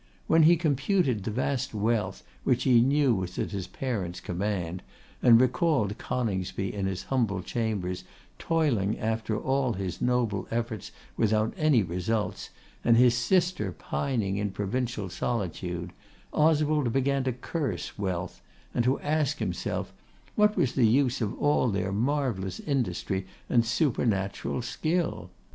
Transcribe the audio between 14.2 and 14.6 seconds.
in a